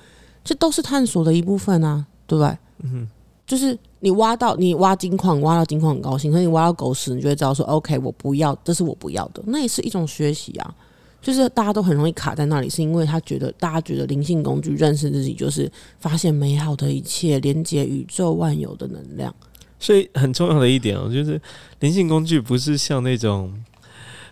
[0.48, 2.58] 这都是探索的一部分啊，对不对？
[2.84, 3.06] 嗯，
[3.46, 10.74] 就是你挖到你挖金矿，挖到金矿很高兴，可是你挖到狗屎，你就会知道说，OK，我不要，这是我不要的，那也是一种学习啊。
[11.20, 19.36] 就是大家都很容易卡在那里，是因为他觉得大家觉得灵性工具认识自己就是发现美好的一切，连接宇宙万有的能量。
[19.80, 21.42] 所以很重要的一点哦，就是
[21.80, 23.54] 灵性工具不是像那种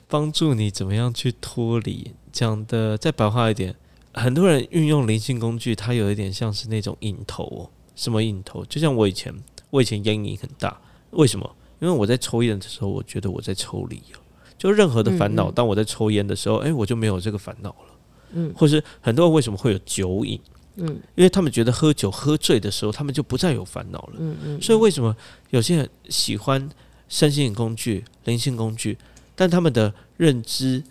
[0.08, 3.75] 帮助你怎么样去脱离讲的，再白话一点。
[4.15, 7.69] 很多人运用灵性工具，它有一点像是那种瘾头哦。
[7.95, 8.65] 什么瘾头？
[8.65, 9.34] 就像我以前，
[9.69, 10.80] 我以前烟瘾很大。
[11.12, 11.56] 为什么？
[11.80, 14.19] 因为我在抽烟的时候，我觉得我在抽离哦。
[14.58, 17.95] 就任何的烦恼，当我在抽烟的时候，哎，我就没有这个烦恼了。
[18.32, 18.54] 嗯。
[18.56, 20.39] 或是很多人为什么会有酒瘾？
[20.75, 20.88] 嗯。
[21.15, 24.13] 因为他们觉得喝酒喝醉的时候，他们就不再有烦恼了。
[24.17, 24.62] 嗯嗯。
[24.62, 25.15] 所以为什么
[25.49, 26.69] 有些人喜欢
[27.10, 28.97] 身心工具、灵性工具，
[29.36, 30.82] 但他们的认知？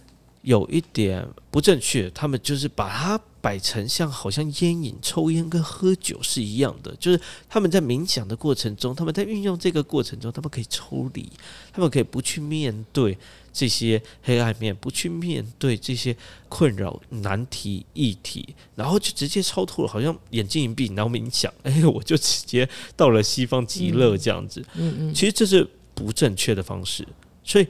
[0.44, 11.30] 有一点不正确，他们就是把它摆成像好像烟瘾、抽烟跟喝酒是一样的，就是他们在冥想的过程中，他们在运用这个过程中，他们可以抽离，
[11.72, 13.16] 他们可以不去面对
[13.54, 16.14] 这些黑暗面，不去面对这些
[16.50, 24.62] 困扰、难题、议题，然后就直接超脱了，好像眼睛一闭， 然后冥想，哎，我就直接到了西方极乐这样子。
[24.74, 27.08] 嗯嗯，其实这是不正确的方式，
[27.42, 27.66] 所以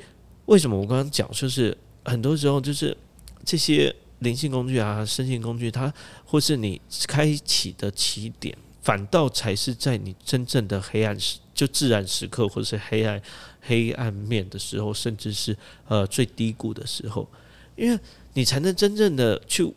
[0.47, 1.77] 为什么我刚刚讲就是？
[2.05, 2.97] 很多时候就是
[3.45, 5.93] 这些灵性工具啊、身心工具，它
[6.25, 13.21] 或是你开启的起点，反倒才是在你真正的黑暗时，就自然时刻，或是黑暗
[13.61, 15.57] 黑暗面的时候，甚至是
[15.89, 17.29] 呃最低谷的时候，
[17.77, 17.99] 因为
[18.33, 19.71] 你才能真正的去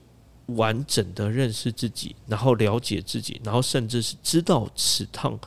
[0.48, 5.38] 完整的认识自己，然后了解自己，然后甚至是知道此趟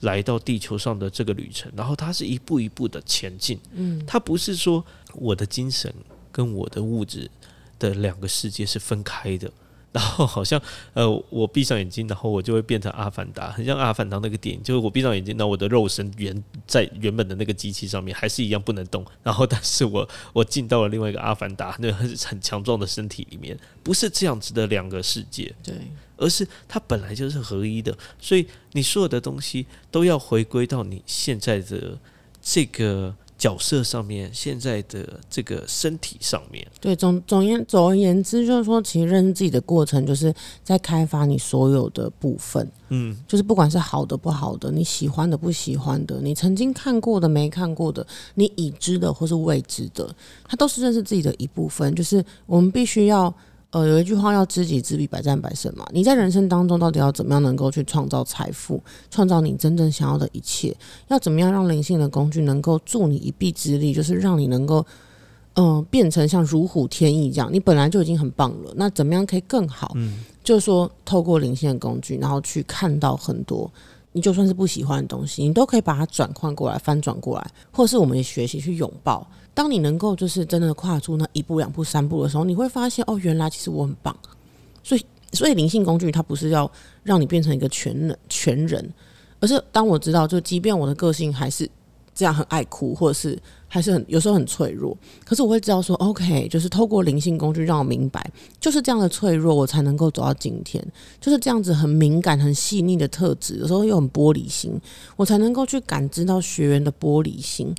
[0.00, 3.58] 来到地球上的这个旅程，然后它是一步一步的前进。
[3.72, 4.82] 嗯，它不是说
[5.14, 5.92] 我的精神。
[6.36, 7.30] 跟我的物质
[7.78, 9.50] 的两个世界是分开的，
[9.90, 10.60] 然后好像
[10.92, 25.74] 呃，我闭上眼睛，然后我就会变成阿凡达，很像阿凡达那个电影，就是我闭上眼睛，那我的肉身原在原本的那个机器上面还是一样不能动，然后但是我我进到了另外一个阿凡达，那很很强壮的身体里面，不是这样子的两个世界，对，
[26.18, 31.98] 而是它本来就是合一的，所以你所有的东西都要回归到你现在的
[32.42, 33.16] 这个。
[33.38, 36.66] 角色上面，现在的这个身体上面。
[36.80, 40.34] 对，总总言总而言之，就是说，其实认识自己的过程，就是
[40.64, 42.66] 在开发你所有的部分。
[42.88, 50.08] 嗯，就是不管是好的不好的，你喜欢的不喜欢的，你曾经看过的没看过的，你已知的或是未知的，
[50.48, 51.94] 它都是认识自己的一部分。
[51.94, 53.32] 就是我们必须要。
[53.76, 55.84] 呃，有一句话要知己知彼，百战百胜嘛。
[55.92, 60.74] 你在人生当中到底要怎么样能够去创造财富，创造你真正想要的一切？
[61.08, 64.82] 要怎么样让灵性的工具能够助你一臂之力，就是让你能够，
[65.56, 67.52] 嗯，变成像如虎添翼这样？
[67.52, 69.92] 你本来就已经很棒了，那怎么样可以更好？
[69.96, 73.70] 嗯，就是说透过灵性的工具，然后去看到很多
[74.16, 79.30] 你就算是不喜欢的东西，你都可以把它转换过来，翻转过来，或是我们学习去拥抱。
[79.52, 84.16] 当你能够就是真的跨出那一步、两步、三步的时候，你会发现哦，原来其实我很棒。
[84.82, 85.04] 所以，
[85.34, 86.70] 所以灵性工具它不是要
[87.02, 88.90] 让你变成一个全能全人，
[89.38, 91.68] 而是当我知道，就即便我的个性还是
[92.16, 93.38] 这样很爱哭，或者是
[93.68, 100.82] 还是很有时候很脆弱，可是我会知道说，OK，就是透过灵性工具让我明白，就是这样的脆弱，我才能够走到今天。
[101.20, 104.80] 就是这样子很敏感、很细腻的特质，有时候又很玻璃心，
[105.14, 107.74] 我才能够去感知到学员的玻璃心。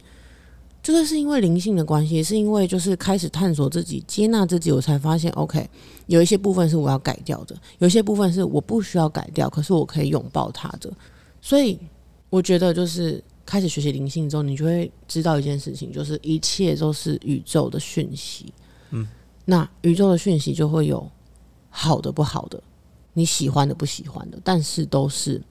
[0.84, 5.68] 就是是因为灵性的关系，是因为就是开始探索自己、接纳自己，我才发现，OK，
[6.06, 10.90] 有一些部分是我要改掉的，有一些部分是我不需要改掉，可是我可以拥抱它的。
[11.42, 11.78] 所以
[12.30, 18.54] 我觉得，就是开始学习灵性之后，你就会知道一件事情，就是一切都是宇宙的讯息。
[18.91, 19.08] 嗯，
[19.45, 21.10] 那宇宙的讯息就会有
[21.70, 22.62] 好的、不好的，
[23.14, 25.41] 你喜欢的、不喜欢的，但是都是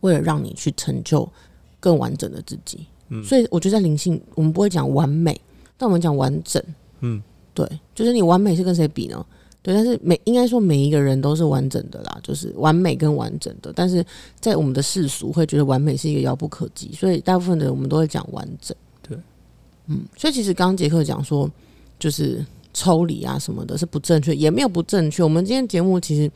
[0.00, 1.30] 为了让你去成就
[1.78, 2.86] 更完整的自己。
[3.10, 5.38] 嗯所以我觉得在灵性，我们不会讲完美，
[5.76, 6.62] 但我们讲完整。
[7.00, 7.22] 嗯，
[7.52, 9.26] 对，就是你完美是跟谁比呢？
[9.62, 13.72] 对，但是每应该说每一个人都是完整的啦，就是完美跟完整的。
[13.74, 14.04] 但是
[14.40, 18.76] 在我们的世俗会觉得完美是一个遥不可及，所以大部分的人我们都会讲完整。
[19.00, 19.16] 对，
[19.86, 21.50] 嗯，所以其实刚刚杰克讲说，
[21.98, 22.44] 就是
[22.74, 25.22] 抽离啊什么的，是不正确，也没有不正确。
[25.22, 26.30] 我们今天节目其实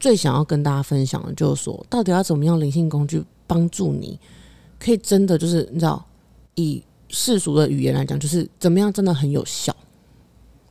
[0.00, 4.18] 最想要跟大家分享的，就是说，到底要怎么样灵性工具帮助你，
[4.78, 6.04] 可以真的就是你知道。
[6.54, 9.74] 以世俗的语言来讲，就是怎么样真的很有效，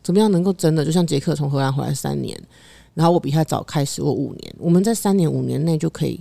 [0.04, 2.39] 怎么样能够真的就像杰克从荷兰回来三年，
[2.93, 6.20] 然后我比他早开始我五年，我们在三年五年内就可以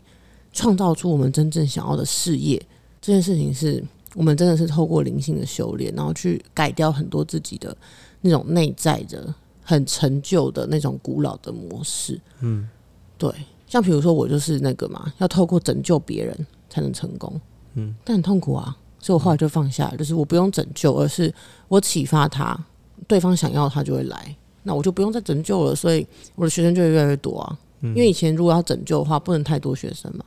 [0.52, 2.60] 创造出我们真正想要的事业。
[3.00, 3.82] 这件事情是
[4.14, 7.74] 我们真的是透过灵性的修炼，然后去改掉很多自己的
[8.20, 12.20] 那种内在的很陈旧的那种古老的模式。
[12.40, 12.68] 嗯，
[13.16, 13.32] 对，
[13.66, 17.40] 像比如说我就是那个嘛，要透过拯救别人才能成功。
[17.74, 18.76] 嗯，但很痛苦啊。
[19.02, 21.32] 所以我后来就放下，就是我不用拯救，而是
[21.68, 22.54] 我启发他，
[23.06, 25.74] 对方想要他就会来，那我就不用再拯救了。
[25.74, 27.58] 所以我的学生就会越来越多啊。
[27.82, 30.24] 因为以前如果要拯救的话，不能太多学生嘛。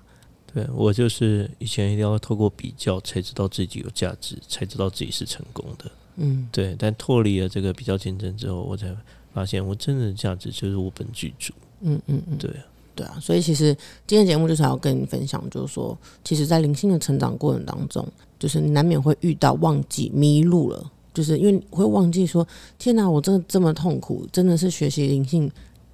[0.53, 5.91] 对我就是以前一定要透过比较才知道自己有价值，才知道自己是成功的。
[6.17, 6.75] 嗯，对。
[6.77, 8.95] 但脱离了这个比较竞争之后，我才
[9.33, 11.53] 发现我真正的价值就是我本具足。
[11.81, 12.51] 嗯嗯嗯，对。
[12.95, 18.07] 对啊，所以其实今天节目就是要跟你分享，就是说，其实，在灵性的成长过程当中，
[18.37, 22.45] 就是难免会遇到忘记、迷路了，就是因为会忘记说，
[22.77, 25.51] 天哪，我真的这么痛苦，真的是学习灵性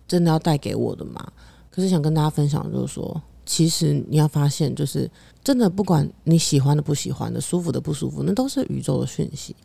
[0.07, 1.31] 真的要带给我的吗？
[1.69, 5.09] 可是想跟大家分享，就是说，其实你要发现，就是
[5.43, 9.55] 真的，不管你喜欢的、不喜欢的、舒服的、不舒服，那都是宇宙的讯息。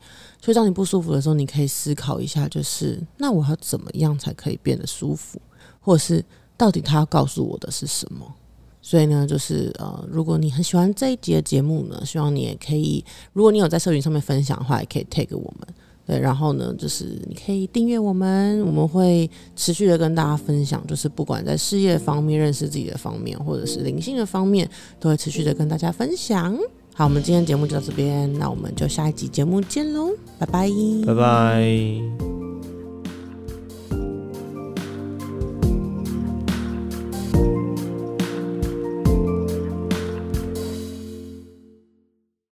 [0.42, 5.40] 所以，当你不舒服的时候，你可以思考一下，就是那我要怎么样才可以变得舒服，
[5.80, 6.24] 或者是。
[6.56, 8.32] 到底他要告诉我的是什么？
[8.86, 15.66] 所以呢，就是呃，如果你很喜欢这一集的节目呢，希望你也可以，如果你有在社群上面分享的话，也可以 take 我们。
[16.06, 24.68] 对，然后呢，就是你可以订阅我们，我们会持续的跟大家分享，就是不管在事业方面、认识自己的方面，或者是灵性的方面，
[25.00, 26.54] 都会持续的跟大家分享。
[26.92, 30.70] 好，我们今天节目就到这边，那我们就下一集节目见喽，拜拜，
[31.06, 32.53] 拜拜。